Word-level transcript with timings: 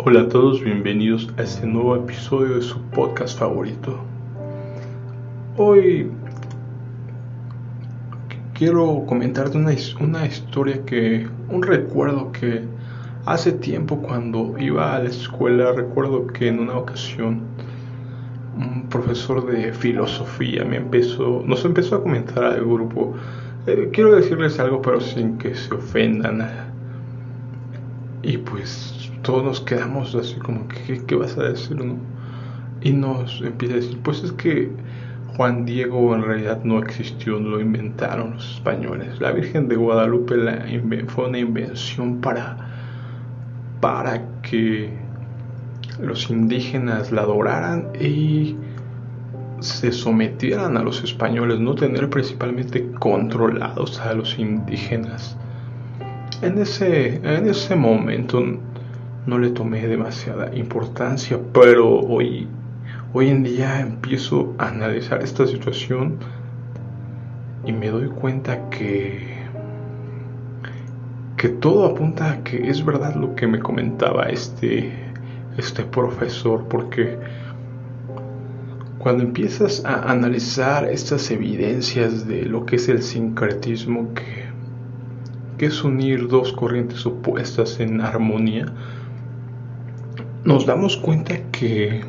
Hola 0.00 0.22
a 0.22 0.28
todos, 0.30 0.64
bienvenidos 0.64 1.28
a 1.36 1.42
este 1.42 1.66
nuevo 1.66 1.94
episodio 1.94 2.54
de 2.54 2.62
su 2.62 2.80
podcast 2.92 3.38
favorito. 3.38 3.98
Hoy 5.58 6.10
quiero 8.54 9.04
comentarte 9.06 9.58
una, 9.58 9.72
una 10.00 10.24
historia 10.24 10.82
que, 10.86 11.28
un 11.50 11.62
recuerdo 11.62 12.32
que 12.32 12.62
hace 13.26 13.52
tiempo 13.52 13.98
cuando 13.98 14.54
iba 14.58 14.96
a 14.96 15.00
la 15.00 15.10
escuela, 15.10 15.72
recuerdo 15.72 16.26
que 16.26 16.48
en 16.48 16.60
una 16.60 16.78
ocasión 16.78 17.42
profesor 18.88 19.46
de 19.46 19.72
filosofía 19.72 20.64
me 20.64 20.76
empezó, 20.76 21.42
nos 21.46 21.64
empezó 21.64 21.96
a 21.96 22.02
comentar 22.02 22.44
al 22.44 22.60
grupo, 22.64 23.14
eh, 23.66 23.90
quiero 23.92 24.14
decirles 24.14 24.58
algo 24.58 24.80
pero 24.82 25.00
sin 25.00 25.38
que 25.38 25.54
se 25.54 25.74
ofendan. 25.74 26.46
Y 28.22 28.38
pues 28.38 29.10
todos 29.22 29.44
nos 29.44 29.60
quedamos 29.60 30.14
así 30.14 30.36
como, 30.36 30.66
¿qué, 30.68 31.02
qué 31.06 31.14
vas 31.14 31.36
a 31.38 31.44
decir? 31.44 31.76
No? 31.84 31.96
Y 32.80 32.92
nos 32.92 33.40
empieza 33.42 33.74
a 33.74 33.76
decir, 33.78 33.98
pues 34.02 34.22
es 34.22 34.32
que 34.32 34.70
Juan 35.36 35.64
Diego 35.64 36.14
en 36.14 36.22
realidad 36.22 36.64
no 36.64 36.80
existió, 36.80 37.38
lo 37.38 37.60
inventaron 37.60 38.34
los 38.34 38.54
españoles. 38.54 39.20
La 39.20 39.30
Virgen 39.30 39.68
de 39.68 39.76
Guadalupe 39.76 40.34
fue 41.06 41.28
una 41.28 41.38
invención 41.38 42.20
para, 42.20 42.56
para 43.80 44.22
que 44.42 44.90
los 46.00 46.30
indígenas 46.30 47.12
la 47.12 47.22
adoraran 47.22 47.88
y 48.00 48.56
se 49.60 49.92
sometieran 49.92 50.76
a 50.76 50.82
los 50.82 51.02
españoles, 51.02 51.60
no 51.60 51.74
tener 51.74 52.08
principalmente 52.08 52.90
controlados 52.98 54.00
a 54.00 54.14
los 54.14 54.38
indígenas. 54.38 55.36
En 56.42 56.58
ese, 56.58 57.16
en 57.16 57.48
ese 57.48 57.74
momento 57.74 58.42
no 59.26 59.38
le 59.38 59.50
tomé 59.50 59.86
demasiada 59.86 60.54
importancia, 60.54 61.38
pero 61.52 62.00
hoy, 62.00 62.46
hoy 63.12 63.28
en 63.28 63.42
día 63.42 63.80
empiezo 63.80 64.54
a 64.58 64.68
analizar 64.68 65.22
esta 65.22 65.46
situación 65.46 66.18
y 67.64 67.72
me 67.72 67.90
doy 67.90 68.08
cuenta 68.08 68.70
que 68.70 69.38
que 71.36 71.48
todo 71.48 71.86
apunta 71.86 72.32
a 72.32 72.42
que 72.42 72.68
es 72.68 72.84
verdad 72.84 73.14
lo 73.14 73.36
que 73.36 73.46
me 73.46 73.60
comentaba 73.60 74.24
este 74.24 74.92
este 75.56 75.84
profesor 75.84 76.66
porque 76.68 77.16
cuando 78.98 79.22
empiezas 79.22 79.84
a 79.84 80.10
analizar 80.10 80.84
estas 80.90 81.30
evidencias 81.30 82.26
de 82.26 82.44
lo 82.44 82.66
que 82.66 82.76
es 82.76 82.88
el 82.88 83.02
sincretismo 83.02 84.12
que 84.14 85.66
es 85.66 85.82
unir 85.82 86.28
dos 86.28 86.52
corrientes 86.52 87.06
opuestas 87.06 87.80
en 87.80 88.00
armonía 88.00 88.66
nos 90.44 90.66
damos 90.66 90.96
cuenta 90.96 91.36
que 91.50 92.00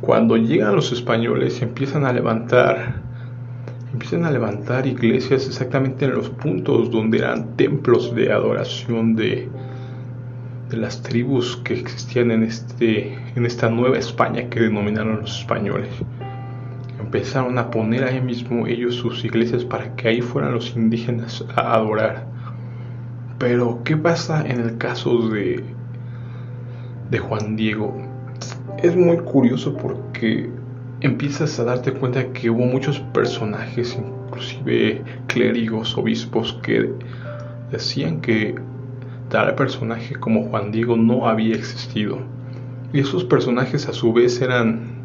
cuando 0.00 0.36
llegan 0.36 0.76
los 0.76 0.92
españoles 0.92 1.60
y 1.60 1.64
empiezan 1.64 2.04
a 2.04 2.12
levantar 2.12 3.02
empiezan 3.92 4.24
a 4.24 4.30
levantar 4.30 4.86
iglesias 4.86 5.46
exactamente 5.46 6.04
en 6.04 6.14
los 6.14 6.30
puntos 6.30 6.90
donde 6.90 7.18
eran 7.18 7.56
templos 7.56 8.14
de 8.14 8.32
adoración 8.32 9.16
de, 9.16 9.48
de 10.70 10.76
las 10.76 11.02
tribus 11.02 11.56
que 11.64 11.74
existían 11.74 12.30
en, 12.30 12.42
este, 12.42 13.18
en 13.34 13.44
esta 13.44 13.68
nueva 13.68 13.98
España 13.98 14.48
que 14.48 14.60
denominaron 14.60 15.20
los 15.20 15.40
españoles. 15.40 15.90
Empezaron 16.98 17.58
a 17.58 17.70
poner 17.70 18.04
ahí 18.04 18.20
mismo 18.20 18.66
ellos 18.66 18.94
sus 18.94 19.24
iglesias 19.24 19.64
para 19.64 19.94
que 19.96 20.08
ahí 20.08 20.22
fueran 20.22 20.54
los 20.54 20.74
indígenas 20.76 21.44
a 21.56 21.74
adorar. 21.74 22.26
Pero, 23.38 23.82
¿qué 23.84 23.96
pasa 23.96 24.46
en 24.46 24.60
el 24.60 24.78
caso 24.78 25.28
de 25.28 25.64
de 27.10 27.18
Juan 27.18 27.56
Diego 27.56 27.94
es 28.82 28.96
muy 28.96 29.18
curioso 29.18 29.76
porque 29.76 30.48
empiezas 31.00 31.58
a 31.58 31.64
darte 31.64 31.92
cuenta 31.92 32.32
que 32.32 32.50
hubo 32.50 32.64
muchos 32.64 33.00
personajes, 33.12 33.98
inclusive 33.98 35.02
clérigos, 35.26 35.96
obispos, 35.98 36.58
que 36.62 36.90
decían 37.70 38.20
que 38.20 38.54
tal 39.30 39.54
personaje 39.54 40.16
como 40.16 40.44
Juan 40.44 40.70
Diego 40.72 40.96
no 40.96 41.26
había 41.26 41.54
existido. 41.54 42.18
Y 42.92 43.00
esos 43.00 43.24
personajes 43.24 43.88
a 43.88 43.92
su 43.94 44.12
vez 44.12 44.42
eran 44.42 45.00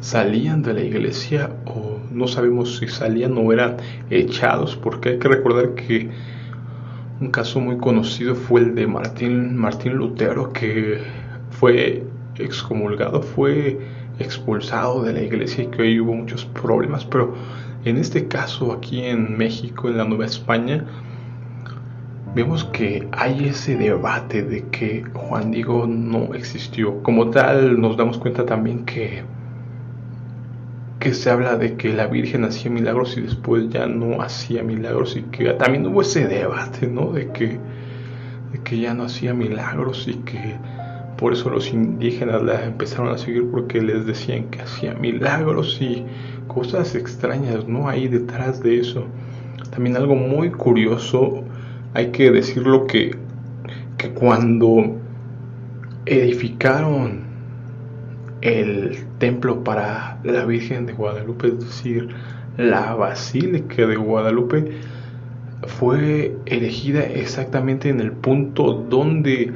salían 0.00 0.62
de 0.62 0.74
la 0.74 0.82
iglesia 0.82 1.50
o 1.66 1.98
no 2.10 2.26
sabemos 2.26 2.78
si 2.78 2.88
salían 2.88 3.36
o 3.38 3.52
eran 3.52 3.76
echados, 4.10 4.76
porque 4.76 5.10
hay 5.10 5.18
que 5.18 5.28
recordar 5.28 5.74
que 5.74 6.10
un 7.20 7.30
caso 7.30 7.60
muy 7.60 7.78
conocido 7.78 8.34
fue 8.34 8.60
el 8.60 8.74
de 8.74 8.86
Martín, 8.86 9.56
Martín 9.56 9.94
Lutero, 9.94 10.52
que 10.52 11.02
fue 11.50 12.04
excomulgado, 12.38 13.22
fue 13.22 13.78
expulsado 14.18 15.02
de 15.02 15.12
la 15.12 15.22
iglesia 15.22 15.64
y 15.64 15.66
que 15.68 15.82
hoy 15.82 16.00
hubo 16.00 16.14
muchos 16.14 16.44
problemas, 16.46 17.04
pero 17.04 17.34
en 17.84 17.98
este 17.98 18.28
caso 18.28 18.72
aquí 18.72 19.02
en 19.02 19.36
México, 19.36 19.88
en 19.88 19.98
la 19.98 20.04
Nueva 20.04 20.26
España, 20.26 20.84
vemos 22.36 22.64
que 22.64 23.08
hay 23.12 23.46
ese 23.46 23.76
debate 23.76 24.42
de 24.42 24.68
que 24.68 25.02
Juan 25.14 25.50
Diego 25.50 25.86
no 25.86 26.34
existió. 26.34 27.02
Como 27.02 27.30
tal, 27.30 27.80
nos 27.80 27.96
damos 27.96 28.18
cuenta 28.18 28.44
también 28.44 28.84
que, 28.84 29.22
que 31.00 31.14
se 31.14 31.30
habla 31.30 31.56
de 31.56 31.76
que 31.76 31.94
la 31.94 32.08
Virgen 32.08 32.44
hacía 32.44 32.70
milagros 32.70 33.16
y 33.16 33.22
después 33.22 33.70
ya 33.70 33.86
no 33.86 34.20
hacía 34.20 34.62
milagros 34.62 35.16
y 35.16 35.22
que 35.22 35.54
también 35.54 35.86
hubo 35.86 36.02
ese 36.02 36.26
debate, 36.26 36.88
¿no? 36.88 37.10
De 37.10 37.32
que, 37.32 37.58
de 38.52 38.58
que 38.62 38.80
ya 38.80 38.92
no 38.92 39.04
hacía 39.04 39.32
milagros 39.32 40.06
y 40.06 40.16
que 40.16 40.56
por 41.16 41.32
eso 41.32 41.48
los 41.48 41.72
indígenas 41.72 42.42
la 42.42 42.66
empezaron 42.66 43.08
a 43.14 43.16
seguir 43.16 43.50
porque 43.50 43.80
les 43.80 44.04
decían 44.04 44.50
que 44.50 44.60
hacía 44.60 44.92
milagros 44.92 45.78
y 45.80 46.04
cosas 46.48 46.94
extrañas, 46.94 47.66
¿no? 47.66 47.88
Ahí 47.88 48.08
detrás 48.08 48.62
de 48.62 48.78
eso. 48.78 49.06
También 49.70 49.96
algo 49.96 50.14
muy 50.14 50.50
curioso, 50.50 51.42
hay 51.96 52.08
que 52.08 52.30
decirlo 52.30 52.86
que, 52.86 53.16
que 53.96 54.10
cuando 54.10 54.98
edificaron 56.04 57.22
el 58.42 59.06
templo 59.16 59.64
para 59.64 60.20
la 60.22 60.44
Virgen 60.44 60.84
de 60.84 60.92
Guadalupe, 60.92 61.48
es 61.48 61.58
decir, 61.58 62.08
la 62.58 62.94
Basílica 62.94 63.86
de 63.86 63.96
Guadalupe, 63.96 64.72
fue 65.66 66.36
elegida 66.44 67.00
exactamente 67.02 67.88
en 67.88 68.00
el 68.00 68.12
punto 68.12 68.74
donde 68.74 69.54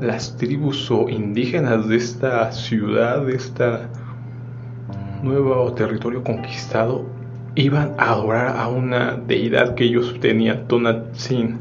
las 0.00 0.36
tribus 0.36 0.88
o 0.92 1.08
indígenas 1.08 1.88
de 1.88 1.96
esta 1.96 2.52
ciudad, 2.52 3.26
de 3.26 3.34
este 3.34 3.64
nuevo 5.24 5.72
territorio 5.72 6.22
conquistado, 6.22 7.06
iban 7.54 7.94
a 7.98 8.10
adorar 8.12 8.56
a 8.56 8.68
una 8.68 9.16
deidad 9.16 9.74
que 9.74 9.84
ellos 9.84 10.16
tenían, 10.20 10.66
Tonatzin, 10.68 11.58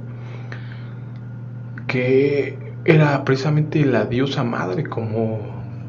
que 1.87 2.57
era 2.85 3.23
precisamente 3.23 3.83
la 3.85 4.05
diosa 4.05 4.43
madre, 4.43 4.83
como, 4.83 5.39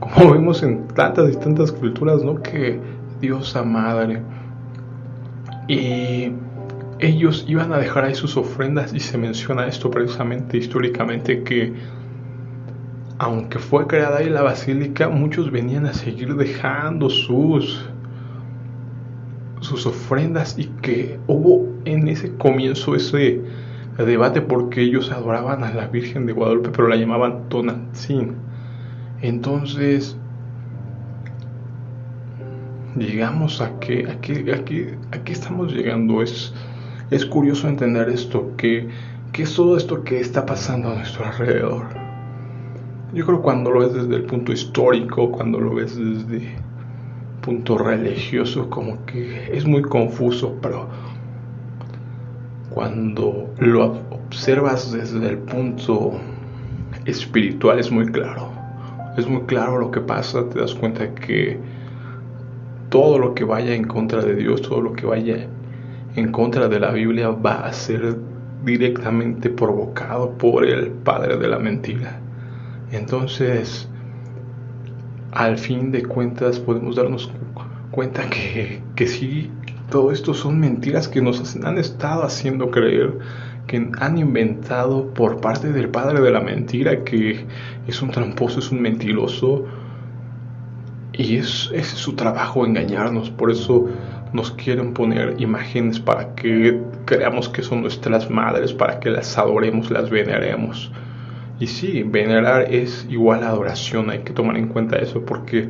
como 0.01 0.33
vemos 0.33 0.63
en 0.63 0.89
tantas 0.89 1.33
y 1.33 1.37
tantas 1.37 1.73
culturas, 1.73 2.23
¿no? 2.25 2.43
Que 2.43 2.81
diosa 3.21 3.63
madre. 3.63 4.23
Y 5.69 6.33
ellos 6.99 7.45
iban 7.49 7.73
a 7.73 7.79
dejar 7.79 8.05
ahí 8.05 8.15
sus 8.15 8.37
ofrendas 8.37 8.93
y 8.93 9.01
se 9.01 9.17
menciona 9.17 9.67
esto 9.67 9.91
precisamente 9.91 10.59
históricamente 10.59 11.43
que 11.43 11.73
aunque 13.19 13.59
fue 13.59 13.87
creada 13.87 14.19
ahí 14.19 14.31
la 14.31 14.43
basílica, 14.43 15.09
muchos 15.11 15.51
venían 15.51 15.85
a 15.85 15.93
seguir 15.93 16.35
dejando 16.37 17.11
sus 17.11 17.87
sus 19.71 19.87
ofrendas 19.87 20.59
y 20.59 20.65
que 20.83 21.21
hubo 21.29 21.69
en 21.85 22.09
ese 22.09 22.35
comienzo 22.35 22.97
ese 22.97 23.41
debate 23.97 24.41
porque 24.41 24.83
ellos 24.83 25.13
adoraban 25.13 25.63
a 25.63 25.73
la 25.73 25.87
Virgen 25.87 26.27
de 26.27 26.33
Guadalupe 26.33 26.71
pero 26.71 26.89
la 26.89 26.97
llamaban 26.97 27.49
Tonantzin. 27.49 28.35
Entonces 29.23 30.17
llegamos 32.97 33.61
a 33.61 33.79
que 33.79 34.09
aquí, 34.11 34.43
estamos 35.27 35.73
llegando. 35.73 36.21
Es, 36.21 36.53
es 37.13 37.25
curioso 37.25 37.69
entender 37.69 38.09
esto, 38.09 38.51
que, 38.57 38.89
que 39.33 39.45
es 39.45 39.55
todo 39.55 39.77
esto 39.77 40.03
que 40.03 40.19
está 40.19 40.45
pasando 40.45 40.91
a 40.91 40.97
nuestro 40.97 41.27
alrededor. 41.27 41.87
Yo 43.15 43.25
creo 43.25 43.41
cuando 43.41 43.71
lo 43.71 43.81
ves 43.81 43.95
desde 43.95 44.17
el 44.17 44.25
punto 44.25 44.51
histórico, 44.51 45.31
cuando 45.31 45.61
lo 45.61 45.77
ves 45.77 45.97
desde 45.97 46.57
punto 47.41 47.79
religioso, 47.79 48.69
como 48.71 49.05
que 49.07 49.51
es 49.53 49.65
muy 49.65 49.83
confuso, 49.83 50.57
pero 50.61 50.89
cuando 52.71 53.53
lo 53.59 53.99
observas 54.11 54.93
desde 54.93 55.29
el 55.29 55.39
punto 55.39 56.13
espiritual 57.05 57.79
es 57.79 57.91
muy 57.91 58.07
claro. 58.07 58.53
Es 59.17 59.27
muy 59.27 59.43
claro 59.43 59.79
lo 59.79 59.91
que 59.91 60.01
pasa, 60.01 60.49
te 60.49 60.61
das 60.61 60.75
cuenta 60.75 61.15
que 61.15 61.59
todo 62.89 63.19
lo 63.19 63.35
que 63.35 63.45
vaya 63.45 63.75
en 63.75 63.85
contra 63.85 64.23
de 64.23 64.35
Dios, 64.35 64.63
todo 64.63 64.81
lo 64.81 64.93
que 64.93 65.07
vaya 65.07 65.47
en 66.17 66.33
contra 66.33 66.69
de 66.69 66.81
la 66.81 66.91
Biblia 66.93 67.31
va 67.31 67.67
a 67.67 67.73
ser 67.73 68.17
directamente 68.65 69.51
provocado 69.51 70.31
por 70.39 70.65
el 70.65 70.91
padre 70.91 71.37
de 71.39 71.49
la 71.49 71.59
mentira. 71.59 72.21
Entonces, 72.93 73.90
al 75.33 75.59
fin 75.59 75.91
de 75.91 76.03
cuentas 76.03 76.59
podemos 76.59 76.97
darnos 76.97 77.31
cuenta 77.91 78.29
que, 78.29 78.83
que 78.95 79.07
sí, 79.07 79.51
todo 79.91 80.13
esto 80.13 80.35
son 80.35 80.59
mentiras 80.61 81.09
que 81.09 81.21
nos 81.21 81.57
han 81.57 81.79
estado 81.79 82.23
haciendo 82.23 82.71
creer, 82.71 83.19
que 83.67 83.91
han 83.99 84.19
inventado 84.19 85.13
por 85.15 85.41
parte 85.41 85.73
del 85.73 85.89
padre 85.89 86.21
de 86.21 86.31
la 86.31 86.41
mentira, 86.41 87.05
que 87.05 87.47
es 87.87 88.03
un 88.03 88.11
tramposo, 88.11 88.61
es 88.61 88.71
un 88.71 88.81
mentiroso, 88.81 89.65
y 91.13 91.37
es, 91.37 91.71
es 91.75 91.89
su 91.89 92.15
trabajo 92.15 92.65
engañarnos, 92.65 93.31
por 93.31 93.51
eso 93.51 93.89
nos 94.33 94.53
quieren 94.53 94.95
poner 94.95 95.41
imágenes 95.41 95.99
para 95.99 96.35
que 96.35 96.81
creamos 97.05 97.49
que 97.49 97.63
son 97.63 97.83
nuestras 97.83 98.31
madres, 98.31 98.73
para 98.73 99.01
que 99.01 99.11
las 99.11 99.37
adoremos, 99.37 99.91
las 99.91 100.09
veneremos. 100.09 100.91
Y 101.61 101.67
sí, 101.67 102.03
venerar 102.03 102.73
es 102.73 103.07
igual 103.11 103.45
a 103.45 103.51
adoración, 103.51 104.09
hay 104.09 104.21
que 104.21 104.33
tomar 104.33 104.57
en 104.57 104.69
cuenta 104.69 104.97
eso 104.97 105.23
porque 105.25 105.69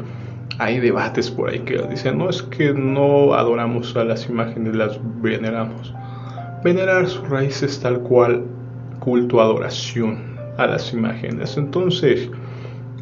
hay 0.59 0.79
debates 0.79 1.31
por 1.31 1.51
ahí 1.51 1.59
que 1.61 1.83
dicen, 1.91 2.17
no 2.17 2.31
es 2.31 2.43
que 2.43 2.73
no 2.73 3.35
adoramos 3.35 3.97
a 3.97 4.05
las 4.05 4.29
imágenes, 4.29 4.77
las 4.77 5.01
veneramos. 5.21 5.93
Venerar 6.63 7.09
su 7.09 7.25
raíz 7.25 7.63
es 7.65 7.81
tal 7.81 8.01
cual 8.01 8.45
culto, 9.01 9.41
adoración 9.41 10.37
a 10.59 10.67
las 10.67 10.93
imágenes. 10.93 11.57
Entonces, 11.57 12.31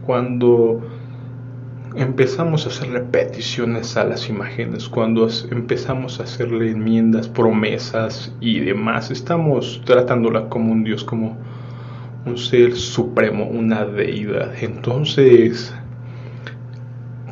cuando 0.06 0.80
empezamos 1.94 2.64
a 2.64 2.68
hacer 2.70 2.90
repeticiones 2.90 3.96
a 3.98 4.04
las 4.04 4.30
imágenes, 4.30 4.88
cuando 4.88 5.28
empezamos 5.50 6.20
a 6.20 6.22
hacerle 6.22 6.70
enmiendas, 6.70 7.28
promesas 7.28 8.34
y 8.40 8.60
demás, 8.60 9.10
estamos 9.10 9.82
tratándola 9.84 10.48
como 10.48 10.72
un 10.72 10.84
Dios, 10.84 11.04
como 11.04 11.36
un 12.28 12.38
ser 12.38 12.76
supremo, 12.76 13.46
una 13.46 13.84
deidad. 13.84 14.52
Entonces, 14.60 15.74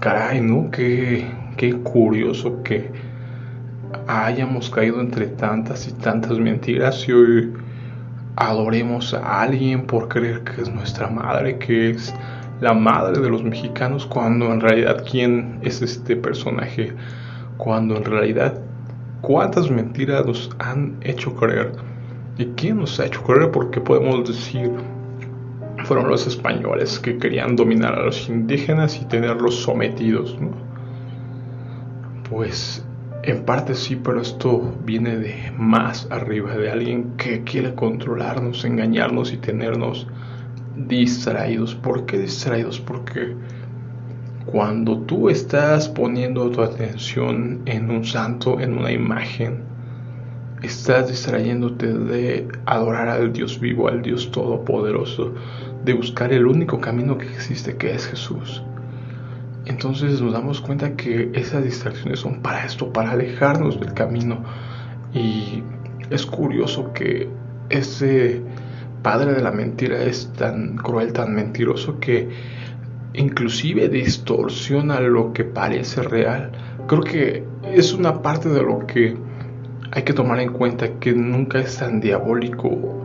caray, 0.00 0.40
¿no? 0.40 0.70
Qué, 0.70 1.26
qué 1.56 1.75
curioso 1.75 2.62
que 2.62 2.90
hayamos 4.06 4.70
caído 4.70 5.00
entre 5.00 5.26
tantas 5.26 5.88
y 5.88 5.93
tantas 5.93 6.38
mentiras 6.38 7.06
y 7.08 7.12
hoy 7.12 7.52
adoremos 8.37 9.14
a 9.14 9.43
alguien 9.43 9.87
por 9.87 10.08
creer 10.08 10.43
que 10.43 10.62
es 10.62 10.70
nuestra 10.70 11.08
madre, 11.08 11.58
que 11.58 11.90
es 11.90 12.14
la 12.60 12.72
madre 12.72 13.20
de 13.20 13.28
los 13.28 13.42
mexicanos, 13.42 14.06
cuando 14.06 14.52
en 14.52 14.60
realidad 14.60 15.04
quién 15.10 15.58
es 15.62 15.82
este 15.82 16.16
personaje, 16.16 16.92
cuando 17.56 17.96
en 17.96 18.04
realidad 18.04 18.60
cuántas 19.20 19.70
mentiras 19.70 20.25
nos 20.25 20.50
han 20.58 20.96
hecho 21.02 21.34
creer 21.34 21.72
y 22.38 22.47
quién 22.56 22.79
nos 22.79 23.00
ha 23.00 23.06
hecho 23.06 23.23
creer, 23.23 23.50
porque 23.50 23.81
podemos 23.81 24.29
decir 24.29 24.73
fueron 25.85 26.09
los 26.09 26.27
españoles 26.27 26.99
que 26.99 27.17
querían 27.19 27.55
dominar 27.55 27.94
a 27.94 28.03
los 28.03 28.29
indígenas 28.29 29.00
y 29.00 29.05
tenerlos 29.05 29.56
sometidos, 29.62 30.37
Pues 32.29 32.85
en 33.23 33.44
parte 33.44 33.75
sí, 33.75 33.97
pero 33.97 34.21
esto 34.21 34.75
viene 34.85 35.17
de 35.17 35.53
más 35.56 36.09
arriba, 36.11 36.56
de 36.56 36.71
alguien 36.71 37.17
que 37.17 37.44
quiere 37.44 37.75
controlarnos, 37.75 38.65
engañarnos 38.65 39.33
y 39.33 39.37
tenernos 39.37 40.06
distraídos. 40.77 41.75
¿Por 41.75 42.06
qué 42.06 42.19
distraídos? 42.19 42.81
Porque 42.81 43.35
cuando 44.47 44.99
tú 45.00 45.29
estás 45.29 45.88
poniendo 45.88 46.50
tu 46.50 46.62
atención 46.62 47.62
en 47.67 47.91
un 47.91 48.05
santo, 48.05 48.61
en 48.61 48.79
una 48.79 48.93
imagen, 48.93 49.62
estás 50.62 51.08
distrayéndote 51.08 51.93
de 51.93 52.49
adorar 52.64 53.08
al 53.08 53.32
Dios 53.32 53.61
vivo, 53.61 53.88
al 53.88 54.03
Dios 54.03 54.31
todopoderoso, 54.31 55.35
de 55.85 55.93
buscar 55.93 56.32
el 56.32 56.47
único 56.47 56.81
camino 56.81 57.19
que 57.19 57.26
existe, 57.26 57.76
que 57.76 57.94
es 57.94 58.06
Jesús. 58.06 58.62
Entonces 59.67 60.20
nos 60.20 60.32
damos 60.32 60.61
cuenta 60.61 60.97
que 60.97 61.31
esas 61.35 61.64
distracciones 61.64 62.20
son 62.20 62.41
para 62.41 62.64
esto, 62.64 62.93
para 62.93 63.11
alejarnos 63.11 63.81
del 63.81 63.93
camino. 63.94 64.44
Y 65.12 65.62
es 66.11 66.25
curioso 66.25 66.93
que 66.93 67.29
ese 67.69 68.43
padre 69.02 69.35
de 69.35 69.43
la 69.43 69.50
mentira 69.50 70.02
es 70.02 70.32
tan 70.35 70.76
cruel, 70.76 71.12
tan 71.12 71.35
mentiroso 71.35 71.99
que 71.99 72.29
inclusive 73.14 73.88
distorsiona 73.88 75.00
lo 75.00 75.32
que 75.32 75.44
parece 75.44 76.02
real. 76.02 76.52
Creo 76.87 77.02
que 77.02 77.44
es 77.75 77.93
una 77.93 78.23
parte 78.23 78.49
de 78.49 78.62
lo 78.62 78.87
que 78.87 79.17
hay 79.96 80.02
que 80.02 80.12
tomar 80.12 80.40
en 80.40 80.52
cuenta 80.52 81.00
que 81.00 81.14
nunca 81.14 81.58
es 81.58 81.78
tan 81.78 82.00
diabólico 82.00 83.02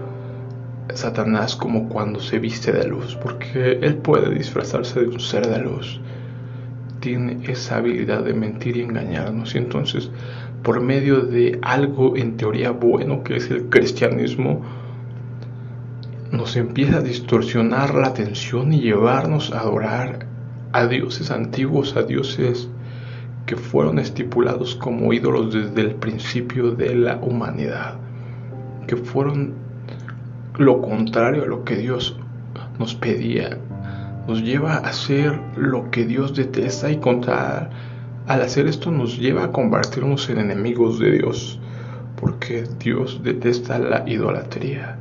Satanás 0.93 1.55
como 1.55 1.88
cuando 1.88 2.19
se 2.19 2.38
viste 2.38 2.73
de 2.73 2.85
luz, 2.85 3.15
porque 3.15 3.79
él 3.81 3.95
puede 3.95 4.35
disfrazarse 4.35 4.99
de 4.99 5.07
un 5.07 5.21
ser 5.21 5.47
de 5.47 5.59
luz. 5.59 6.01
Tiene 6.99 7.49
esa 7.49 7.77
habilidad 7.77 8.25
de 8.25 8.33
mentir 8.33 8.75
y 8.75 8.81
engañarnos. 8.81 9.55
Y 9.55 9.59
entonces, 9.59 10.11
por 10.63 10.81
medio 10.81 11.21
de 11.21 11.59
algo 11.61 12.17
en 12.17 12.35
teoría 12.35 12.71
bueno 12.71 13.23
que 13.23 13.37
es 13.37 13.49
el 13.49 13.69
cristianismo, 13.69 14.61
nos 16.29 16.57
empieza 16.57 16.97
a 16.97 17.01
distorsionar 17.01 17.95
la 17.95 18.07
atención 18.07 18.73
y 18.73 18.81
llevarnos 18.81 19.53
a 19.53 19.61
adorar 19.61 20.25
a 20.73 20.87
dioses 20.87 21.31
antiguos, 21.31 21.95
a 21.95 22.03
dioses 22.03 22.67
que 23.45 23.55
fueron 23.55 23.99
estipulados 23.99 24.75
como 24.75 25.13
ídolos 25.13 25.53
desde 25.53 25.81
el 25.81 25.95
principio 25.95 26.71
de 26.71 26.95
la 26.95 27.17
humanidad, 27.17 27.95
que 28.88 28.95
fueron 28.95 29.53
lo 30.57 30.81
contrario 30.81 31.43
a 31.43 31.47
lo 31.47 31.63
que 31.63 31.75
Dios 31.75 32.17
nos 32.79 32.95
pedía, 32.95 33.57
nos 34.27 34.43
lleva 34.43 34.75
a 34.75 34.88
hacer 34.88 35.39
lo 35.55 35.89
que 35.91 36.05
Dios 36.05 36.35
detesta 36.35 36.91
y 36.91 36.97
contra 36.97 37.69
al 38.27 38.41
hacer 38.43 38.67
esto 38.67 38.91
nos 38.91 39.17
lleva 39.17 39.45
a 39.45 39.51
convertirnos 39.51 40.29
en 40.29 40.37
enemigos 40.37 40.99
de 40.99 41.11
Dios, 41.11 41.59
porque 42.19 42.63
Dios 42.79 43.21
detesta 43.23 43.79
la 43.79 44.07
idolatría. 44.07 44.97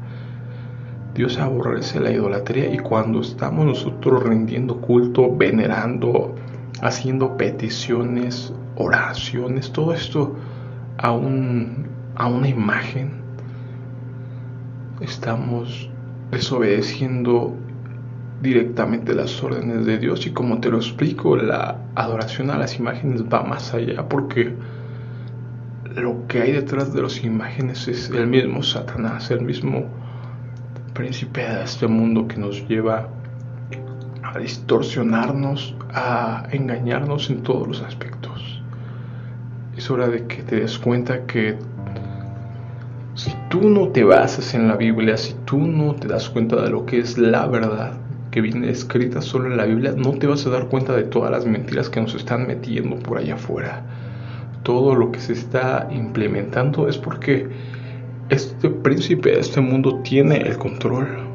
Dios 1.14 1.38
aborrece 1.38 2.00
la 2.00 2.10
idolatría 2.10 2.72
y 2.72 2.78
cuando 2.78 3.20
estamos 3.20 3.66
nosotros 3.66 4.22
rindiendo 4.22 4.80
culto, 4.80 5.36
venerando, 5.36 6.34
haciendo 6.82 7.36
peticiones, 7.36 8.52
oraciones, 8.76 9.72
todo 9.72 9.92
esto 9.92 10.34
a, 10.98 11.12
un, 11.12 11.88
a 12.16 12.26
una 12.26 12.48
imagen, 12.48 13.20
estamos 15.00 15.90
desobedeciendo 16.30 17.54
directamente 18.42 19.14
las 19.14 19.42
órdenes 19.42 19.84
de 19.84 19.98
Dios 19.98 20.26
y 20.26 20.30
como 20.30 20.60
te 20.60 20.70
lo 20.70 20.78
explico, 20.78 21.36
la 21.36 21.76
adoración 21.94 22.50
a 22.50 22.58
las 22.58 22.78
imágenes 22.78 23.24
va 23.24 23.42
más 23.42 23.74
allá 23.74 24.08
porque 24.08 24.54
lo 25.94 26.26
que 26.26 26.42
hay 26.42 26.52
detrás 26.52 26.94
de 26.94 27.02
las 27.02 27.22
imágenes 27.22 27.88
es 27.88 28.10
el 28.10 28.26
mismo 28.26 28.62
Satanás, 28.62 29.30
el 29.30 29.42
mismo 29.42 29.84
príncipe 30.94 31.42
de 31.42 31.64
este 31.64 31.86
mundo 31.86 32.28
que 32.28 32.36
nos 32.36 32.66
lleva 32.68 33.08
a 34.32 34.38
distorsionarnos, 34.38 35.74
a 35.92 36.46
engañarnos 36.52 37.30
en 37.30 37.42
todos 37.42 37.66
los 37.66 37.82
aspectos. 37.82 38.62
Es 39.76 39.90
hora 39.90 40.08
de 40.08 40.26
que 40.26 40.42
te 40.42 40.56
des 40.56 40.78
cuenta 40.78 41.26
que 41.26 41.56
si 43.14 43.34
tú 43.48 43.68
no 43.68 43.88
te 43.88 44.04
basas 44.04 44.54
en 44.54 44.68
la 44.68 44.76
Biblia, 44.76 45.16
si 45.16 45.34
tú 45.44 45.58
no 45.58 45.94
te 45.94 46.06
das 46.06 46.28
cuenta 46.28 46.62
de 46.62 46.70
lo 46.70 46.86
que 46.86 47.00
es 47.00 47.18
la 47.18 47.46
verdad 47.46 47.94
que 48.30 48.40
viene 48.40 48.70
escrita 48.70 49.20
solo 49.20 49.50
en 49.50 49.56
la 49.56 49.64
Biblia, 49.64 49.94
no 49.96 50.12
te 50.12 50.28
vas 50.28 50.46
a 50.46 50.50
dar 50.50 50.68
cuenta 50.68 50.94
de 50.94 51.02
todas 51.02 51.32
las 51.32 51.44
mentiras 51.44 51.90
que 51.90 52.00
nos 52.00 52.14
están 52.14 52.46
metiendo 52.46 52.96
por 53.00 53.18
allá 53.18 53.34
afuera. 53.34 53.82
Todo 54.62 54.94
lo 54.94 55.10
que 55.10 55.18
se 55.18 55.32
está 55.32 55.88
implementando 55.90 56.88
es 56.88 56.96
porque 56.96 57.48
este 58.28 58.70
príncipe 58.70 59.30
de 59.30 59.40
este 59.40 59.60
mundo 59.60 60.00
tiene 60.04 60.36
el 60.36 60.56
control. 60.58 61.29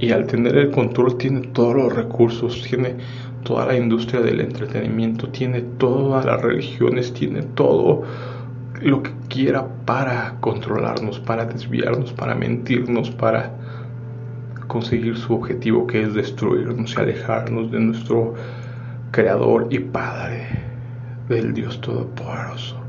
Y 0.00 0.12
al 0.12 0.26
tener 0.26 0.56
el 0.56 0.70
control 0.70 1.16
tiene 1.18 1.40
todos 1.48 1.74
los 1.74 1.94
recursos, 1.94 2.62
tiene 2.62 2.96
toda 3.44 3.66
la 3.66 3.76
industria 3.76 4.20
del 4.20 4.40
entretenimiento, 4.40 5.28
tiene 5.28 5.60
todas 5.78 6.24
las 6.24 6.40
religiones, 6.40 7.12
tiene 7.12 7.42
todo 7.42 8.02
lo 8.80 9.02
que 9.02 9.12
quiera 9.28 9.66
para 9.84 10.36
controlarnos, 10.40 11.20
para 11.20 11.44
desviarnos, 11.44 12.12
para 12.12 12.34
mentirnos, 12.34 13.10
para 13.10 13.52
conseguir 14.66 15.16
su 15.16 15.34
objetivo 15.34 15.86
que 15.86 16.02
es 16.02 16.14
destruirnos 16.14 16.94
y 16.96 17.00
alejarnos 17.00 17.70
de 17.70 17.80
nuestro 17.80 18.34
Creador 19.10 19.66
y 19.70 19.80
Padre, 19.80 20.46
del 21.28 21.52
Dios 21.52 21.80
Todopoderoso 21.80 22.80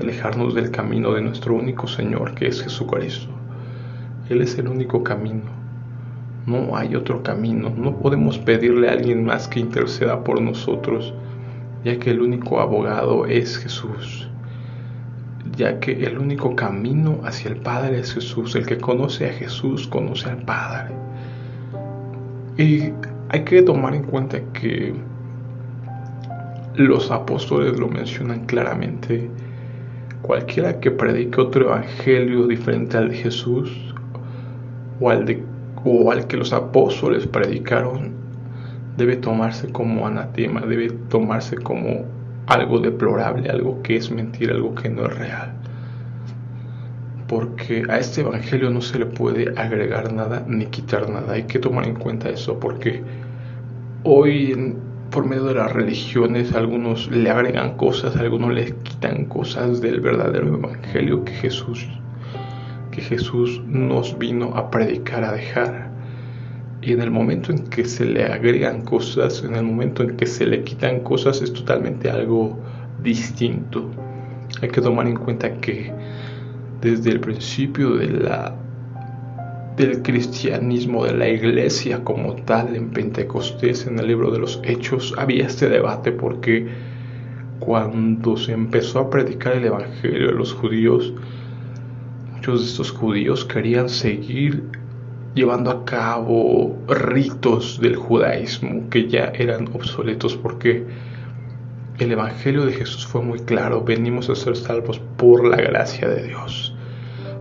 alejarnos 0.00 0.54
del 0.54 0.70
camino 0.70 1.12
de 1.12 1.22
nuestro 1.22 1.54
único 1.54 1.86
Señor, 1.86 2.34
que 2.34 2.48
es 2.48 2.62
Jesucristo. 2.62 3.28
Él 4.28 4.42
es 4.42 4.58
el 4.58 4.68
único 4.68 5.02
camino. 5.02 5.61
No 6.46 6.76
hay 6.76 6.94
otro 6.96 7.22
camino. 7.22 7.70
No 7.76 7.96
podemos 7.96 8.38
pedirle 8.38 8.88
a 8.88 8.92
alguien 8.92 9.24
más 9.24 9.46
que 9.48 9.60
interceda 9.60 10.24
por 10.24 10.40
nosotros, 10.40 11.14
ya 11.84 11.98
que 11.98 12.10
el 12.10 12.20
único 12.20 12.60
abogado 12.60 13.26
es 13.26 13.58
Jesús. 13.58 14.28
ya 15.56 15.80
que 15.80 15.92
el 16.04 16.18
único 16.18 16.56
camino 16.56 17.20
hacia 17.24 17.50
el 17.50 17.56
Padre 17.56 18.00
es 18.00 18.14
Jesús. 18.14 18.54
El 18.56 18.64
que 18.66 18.78
conoce 18.78 19.28
a 19.28 19.32
Jesús 19.32 19.86
conoce 19.86 20.30
al 20.30 20.38
Padre. 20.44 20.94
Y 22.56 22.92
hay 23.28 23.44
que 23.44 23.62
tomar 23.62 23.94
en 23.94 24.04
cuenta 24.04 24.40
que 24.52 24.94
los 26.76 27.10
apóstoles 27.10 27.78
lo 27.78 27.88
mencionan 27.88 28.46
claramente. 28.46 29.30
Cualquiera 30.22 30.78
que 30.80 30.90
predique 30.90 31.40
otro 31.40 31.66
evangelio 31.66 32.46
diferente 32.46 32.96
al 32.96 33.08
de 33.10 33.16
Jesús 33.16 33.94
o 35.00 35.10
al, 35.10 35.26
de, 35.26 35.42
o 35.84 36.10
al 36.10 36.26
que 36.26 36.36
los 36.36 36.52
apóstoles 36.52 37.26
predicaron 37.26 38.12
debe 38.96 39.16
tomarse 39.16 39.68
como 39.68 40.06
anatema, 40.06 40.60
debe 40.60 40.90
tomarse 41.08 41.56
como 41.56 42.04
algo 42.46 42.78
deplorable, 42.78 43.48
algo 43.48 43.82
que 43.82 43.96
es 43.96 44.10
mentira, 44.10 44.54
algo 44.54 44.74
que 44.74 44.88
no 44.88 45.06
es 45.06 45.16
real. 45.16 45.52
Porque 47.26 47.84
a 47.88 47.98
este 47.98 48.20
evangelio 48.20 48.70
no 48.70 48.82
se 48.82 48.98
le 48.98 49.06
puede 49.06 49.58
agregar 49.58 50.12
nada 50.12 50.44
ni 50.46 50.66
quitar 50.66 51.08
nada. 51.08 51.32
Hay 51.32 51.44
que 51.44 51.58
tomar 51.58 51.86
en 51.86 51.94
cuenta 51.94 52.28
eso 52.28 52.60
porque 52.60 53.02
hoy 54.04 54.76
por 55.10 55.26
medio 55.26 55.44
de 55.44 55.54
las 55.54 55.72
religiones 55.72 56.54
algunos 56.54 57.10
le 57.10 57.30
agregan 57.30 57.76
cosas, 57.76 58.16
algunos 58.16 58.52
le 58.52 58.74
quitan 58.76 59.26
cosas 59.26 59.80
del 59.80 60.00
verdadero 60.00 60.54
evangelio 60.54 61.24
que 61.24 61.32
Jesús 61.32 61.86
que 62.92 63.00
Jesús 63.00 63.60
nos 63.66 64.16
vino 64.16 64.54
a 64.54 64.70
predicar, 64.70 65.24
a 65.24 65.32
dejar. 65.32 65.90
Y 66.80 66.92
en 66.92 67.00
el 67.00 67.10
momento 67.10 67.50
en 67.50 67.64
que 67.64 67.84
se 67.84 68.04
le 68.04 68.24
agregan 68.24 68.82
cosas, 68.82 69.42
en 69.42 69.56
el 69.56 69.64
momento 69.64 70.04
en 70.04 70.16
que 70.16 70.26
se 70.26 70.46
le 70.46 70.62
quitan 70.62 71.00
cosas, 71.00 71.42
es 71.42 71.52
totalmente 71.52 72.08
algo 72.10 72.58
distinto. 73.02 73.90
Hay 74.60 74.68
que 74.68 74.80
tomar 74.80 75.06
en 75.08 75.16
cuenta 75.16 75.54
que 75.54 75.92
desde 76.80 77.10
el 77.10 77.20
principio 77.20 77.96
de 77.96 78.08
la, 78.08 78.54
del 79.76 80.02
cristianismo, 80.02 81.04
de 81.04 81.14
la 81.14 81.28
iglesia 81.28 82.04
como 82.04 82.34
tal, 82.34 82.76
en 82.76 82.90
Pentecostés, 82.90 83.86
en 83.86 83.98
el 83.98 84.08
libro 84.08 84.30
de 84.30 84.38
los 84.38 84.60
Hechos, 84.64 85.14
había 85.16 85.46
este 85.46 85.68
debate 85.68 86.12
porque 86.12 86.68
cuando 87.60 88.36
se 88.36 88.52
empezó 88.52 88.98
a 88.98 89.10
predicar 89.10 89.54
el 89.54 89.66
Evangelio 89.66 90.30
a 90.30 90.32
los 90.32 90.52
judíos, 90.52 91.14
muchos 92.42 92.62
de 92.62 92.66
estos 92.72 92.90
judíos 92.90 93.44
querían 93.44 93.88
seguir 93.88 94.64
llevando 95.36 95.70
a 95.70 95.84
cabo 95.84 96.76
ritos 96.88 97.80
del 97.80 97.94
judaísmo 97.94 98.90
que 98.90 99.08
ya 99.08 99.26
eran 99.26 99.68
obsoletos 99.74 100.34
porque 100.34 100.84
el 102.00 102.10
Evangelio 102.10 102.66
de 102.66 102.72
Jesús 102.72 103.06
fue 103.06 103.22
muy 103.22 103.38
claro, 103.38 103.84
venimos 103.84 104.28
a 104.28 104.34
ser 104.34 104.56
salvos 104.56 105.00
por 105.16 105.46
la 105.46 105.56
gracia 105.56 106.08
de 106.08 106.24
Dios, 106.24 106.74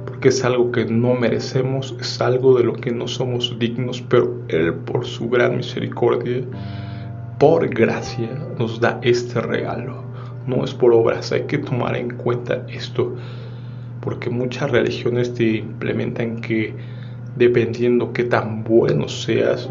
porque 0.05 0.27
es 0.27 0.46
algo 0.46 0.72
que 0.72 0.86
no 0.86 1.15
merecemos, 1.15 1.96
es 2.00 2.22
algo 2.22 2.55
de 2.60 2.65
lo 2.65 2.74
que 2.74 2.91
no 2.91 3.08
somos 3.08 3.58
dignos, 3.58 4.03
pero 4.08 4.39
Él 4.50 4.75
por 4.75 5.03
su 5.08 5.27
gran 5.29 5.58
misericordia, 5.58 6.43
por 7.39 7.67
gracia, 7.70 8.29
nos 8.60 8.79
da 8.79 9.00
este 9.01 9.41
regalo, 9.41 10.03
no 10.46 10.63
es 10.63 10.75
por 10.75 10.93
obras, 10.93 11.31
hay 11.31 11.46
que 11.46 11.58
tomar 11.58 11.96
en 11.96 12.17
cuenta 12.17 12.67
esto, 12.70 13.15
porque 14.01 14.29
muchas 14.29 14.72
religiones 14.72 15.34
te 15.34 15.58
implementan 15.58 16.41
que 16.41 16.74
dependiendo 17.36 18.12
qué 18.13 18.24
tan 18.24 18.63
bueno 18.63 19.08
seas, 19.08 19.70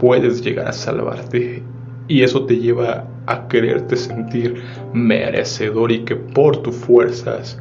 puedes 0.00 0.42
llegar 0.42 0.68
a 0.68 0.72
salvarte. 0.72 1.62
Y 2.08 2.22
eso 2.22 2.46
te 2.46 2.56
lleva 2.56 3.06
a 3.26 3.48
quererte 3.48 3.96
sentir 3.96 4.62
merecedor 4.92 5.90
y 5.90 6.04
que 6.04 6.14
por 6.14 6.62
tus 6.62 6.76
fuerzas, 6.76 7.58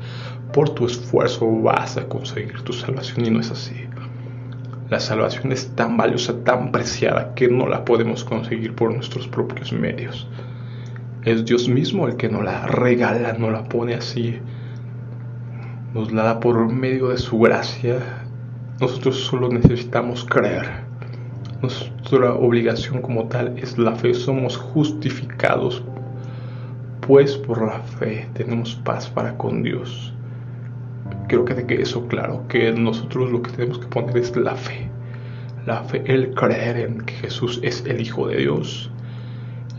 por 0.53 0.69
tu 0.69 0.85
esfuerzo 0.85 1.49
vas 1.61 1.97
a 1.97 2.07
conseguir 2.07 2.61
tu 2.61 2.73
salvación 2.73 3.25
y 3.25 3.31
no 3.31 3.39
es 3.39 3.49
así. 3.51 3.75
La 4.89 4.99
salvación 4.99 5.51
es 5.51 5.75
tan 5.75 5.97
valiosa, 5.97 6.43
tan 6.43 6.71
preciada 6.71 7.33
que 7.33 7.47
no 7.47 7.67
la 7.67 7.83
podemos 7.83 8.23
conseguir 8.23 8.75
por 8.75 8.93
nuestros 8.93 9.27
propios 9.27 9.73
medios. 9.73 10.27
Es 11.23 11.43
Dios 11.43 11.67
mismo 11.67 12.07
el 12.07 12.17
que 12.17 12.29
nos 12.29 12.43
la 12.43 12.67
regala, 12.67 13.33
nos 13.33 13.51
la 13.51 13.63
pone 13.63 13.95
así. 13.95 14.39
Nos 15.95 16.11
la 16.11 16.23
da 16.23 16.39
por 16.41 16.69
medio 16.73 17.07
de 17.07 17.17
su 17.17 17.39
gracia 17.39 18.25
nosotros 18.81 19.15
solo 19.15 19.47
necesitamos 19.47 20.25
creer. 20.25 20.65
Nuestra 21.61 22.33
obligación 22.33 23.01
como 23.01 23.29
tal 23.29 23.57
es 23.57 23.77
la 23.77 23.95
fe. 23.95 24.13
Somos 24.13 24.57
justificados, 24.57 25.81
pues 26.99 27.37
por 27.37 27.65
la 27.65 27.79
fe 27.79 28.27
tenemos 28.33 28.75
paz 28.75 29.09
para 29.09 29.37
con 29.37 29.63
Dios. 29.63 30.13
Quiero 31.29 31.45
que 31.45 31.53
te 31.53 31.65
quede 31.65 31.83
eso 31.83 32.05
claro, 32.07 32.45
que 32.49 32.73
nosotros 32.73 33.31
lo 33.31 33.41
que 33.41 33.51
tenemos 33.51 33.79
que 33.79 33.87
poner 33.87 34.17
es 34.17 34.35
la 34.35 34.55
fe. 34.55 34.89
La 35.65 35.81
fe, 35.83 36.03
el 36.07 36.33
creer 36.33 36.75
en 36.75 37.05
que 37.05 37.13
Jesús 37.13 37.61
es 37.63 37.85
el 37.85 38.01
Hijo 38.01 38.27
de 38.27 38.39
Dios 38.39 38.91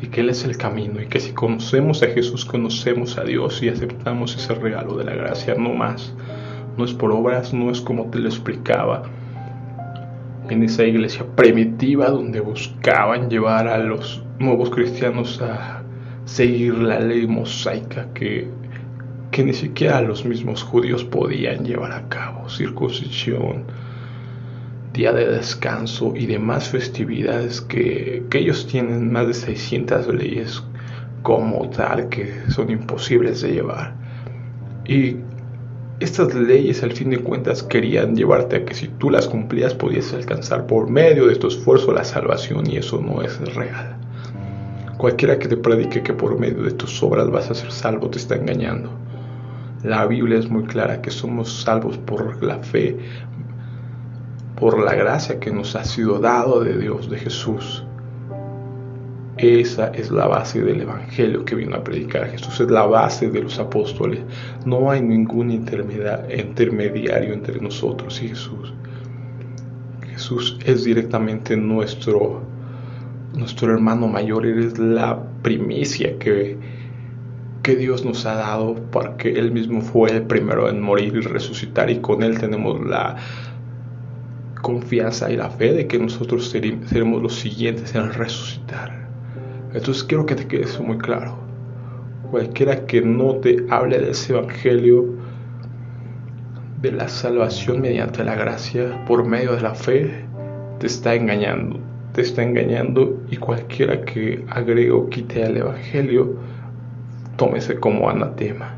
y 0.01 0.09
que 0.09 0.21
Él 0.21 0.31
es 0.31 0.45
el 0.45 0.57
camino 0.57 1.01
y 1.01 1.07
que 1.07 1.21
si 1.21 1.33
conocemos 1.33 2.03
a 2.03 2.09
Jesús 2.09 2.45
conocemos 2.45 3.19
a 3.19 3.25
Dios 3.25 3.63
y 3.63 3.69
aceptamos 3.69 4.37
ese 4.37 4.55
regalo 4.55 4.97
de 4.97 5.05
la 5.05 5.15
gracia, 5.15 5.55
no 5.55 5.73
más. 5.73 6.15
No 6.77 6.85
es 6.85 6.93
por 6.93 7.11
obras, 7.13 7.55
no 7.55 7.71
es 7.71 7.81
como 7.81 8.11
te 8.11 8.19
lo 8.19 8.29
explicaba 8.29 9.05
en 10.51 10.63
esa 10.63 10.85
iglesia 10.85 11.25
primitiva 11.35 12.11
donde 12.11 12.41
buscaban 12.41 13.31
llevar 13.31 13.67
a 13.69 13.79
los 13.79 14.23
nuevos 14.39 14.71
cristianos 14.71 15.41
a 15.41 15.83
seguir 16.25 16.75
la 16.75 17.01
ley 17.01 17.27
mosaica 17.27 18.09
que, 18.13 18.49
que 19.31 19.45
ni 19.45 19.53
siquiera 19.53 20.03
los 20.03 20.25
mismos 20.25 20.63
judíos 20.63 21.05
podían 21.05 21.65
llevar 21.65 21.93
a 21.93 22.09
cabo, 22.09 22.49
circuncisión, 22.49 23.65
día 24.97 25.13
de 25.13 25.27
descanso 25.27 26.15
y 26.17 26.27
demás 26.27 26.71
festividades 26.71 27.61
que, 27.61 28.25
que 28.31 28.39
ellos 28.39 28.67
tienen 28.67 29.13
más 29.13 29.27
de 29.27 29.35
600 29.35 30.09
leyes 30.15 30.63
como 31.23 31.69
tal 31.69 32.09
que 32.09 32.33
son 32.49 32.71
imposibles 32.71 33.43
de 33.43 33.53
llevar. 33.53 33.95
Y 34.87 35.17
estas 36.01 36.35
leyes 36.35 36.83
al 36.83 36.93
fin 36.93 37.11
de 37.11 37.19
cuentas 37.19 37.63
querían 37.63 38.17
llevarte 38.17 38.57
a 38.57 38.65
que 38.65 38.75
si 38.75 38.89
tú 38.89 39.11
las 39.11 39.29
cumplías 39.29 39.75
podías 39.75 40.13
alcanzar 40.15 40.67
por 40.67 40.89
medio 40.89 41.27
de 41.27 41.37
tu 41.37 41.49
esfuerzo 41.49 41.93
la 41.93 42.05
salvación 42.05 42.71
y 42.71 42.77
eso 42.77 43.01
no 43.01 43.23
es 43.23 43.39
real. 43.55 43.97
Cualquiera 44.97 45.39
que 45.39 45.49
te 45.49 45.59
predique 45.59 46.03
que 46.03 46.15
por 46.15 46.39
medio 46.39 46.63
de 46.63 46.71
tus 46.71 47.03
obras 47.03 47.31
vas 47.31 47.51
a 47.51 47.55
ser 47.55 47.71
salvo 47.71 48.09
te 48.09 48.19
está 48.19 48.37
engañando. 48.37 48.91
La 49.83 50.07
Biblia 50.07 50.39
es 50.39 50.49
muy 50.49 50.65
clara 50.65 51.03
que 51.03 51.11
somos 51.11 51.63
salvos 51.63 51.99
por 51.99 52.43
la 52.43 52.59
fe, 52.59 52.97
por 54.57 54.83
la 54.83 54.95
gracia 54.95 55.39
que 55.39 55.53
nos 55.53 55.77
ha 55.77 55.85
sido 55.85 56.19
dado 56.19 56.65
de 56.65 56.79
Dios, 56.79 57.11
de 57.11 57.19
Jesús. 57.19 57.85
Esa 59.37 59.89
es 59.89 60.11
la 60.11 60.27
base 60.27 60.63
del 60.63 60.81
Evangelio 60.81 61.45
que 61.45 61.55
vino 61.55 61.77
a 61.77 61.85
predicar 61.85 62.31
Jesús, 62.31 62.59
es 62.59 62.71
la 62.71 62.87
base 62.87 63.29
de 63.31 63.43
los 63.43 63.59
apóstoles. 63.59 64.21
No 64.65 64.91
hay 64.91 65.03
ningún 65.03 65.51
intermediario 65.51 67.35
entre 67.35 67.61
nosotros 67.61 68.23
y 68.23 68.29
Jesús. 68.29 68.73
Jesús 70.11 70.59
es 70.65 70.85
directamente 70.85 71.55
nuestro, 71.55 72.41
nuestro 73.35 73.75
hermano 73.75 74.09
mayor, 74.09 74.47
es 74.47 74.79
la 74.79 75.23
primicia 75.43 76.19
que, 76.19 76.57
que 77.63 77.77
Dios 77.77 78.07
nos 78.07 78.25
ha 78.25 78.37
dado 78.37 78.77
porque 78.91 79.33
Él 79.33 79.53
mismo 79.53 79.83
fue 79.83 80.13
el 80.13 80.23
primero 80.23 80.71
en 80.71 80.81
morir 80.81 81.15
y 81.15 81.21
resucitar 81.21 81.91
y 81.91 81.99
con 81.99 82.23
Él 82.23 82.39
tenemos 82.39 82.83
la 82.87 83.17
confianza 84.67 85.31
y 85.31 85.37
la 85.37 85.49
fe 85.49 85.73
de 85.73 85.87
que 85.87 85.97
nosotros 85.97 86.51
seremos 86.51 87.23
los 87.23 87.37
siguientes 87.37 87.95
en 87.95 88.13
resucitar. 88.13 89.07
Entonces 89.73 90.03
quiero 90.03 90.27
que 90.27 90.35
te 90.35 90.49
quede 90.49 90.65
eso 90.65 90.83
muy 90.83 90.99
claro. 90.99 91.37
Cualquiera 92.33 92.85
que 92.85 93.01
no 93.01 93.37
te 93.37 93.65
hable 93.71 94.01
de 94.01 94.11
ese 94.11 94.33
evangelio, 94.33 95.05
de 96.83 96.91
la 96.91 97.09
salvación 97.09 97.81
mediante 97.81 98.25
la 98.25 98.35
gracia 98.35 99.05
por 99.07 99.25
medio 99.25 99.53
de 99.53 99.61
la 99.61 99.77
fe, 99.77 100.25
te 100.81 100.89
está 100.89 101.15
engañando. 101.15 101.79
Te 102.13 102.23
está 102.23 102.43
engañando 102.43 103.23
y 103.31 103.37
cualquiera 103.37 104.05
que 104.05 104.45
agregue 104.49 104.91
o 104.91 105.09
quite 105.09 105.45
al 105.45 105.59
evangelio, 105.59 106.35
tómese 107.37 107.79
como 107.79 108.11
anatema. 108.11 108.76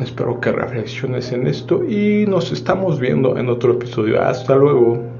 Espero 0.00 0.40
que 0.40 0.52
reflexiones 0.52 1.32
en 1.32 1.46
esto 1.46 1.82
y 1.84 2.26
nos 2.26 2.52
estamos 2.52 3.00
viendo 3.00 3.36
en 3.38 3.48
otro 3.48 3.72
episodio. 3.72 4.22
Hasta 4.22 4.54
luego. 4.54 5.15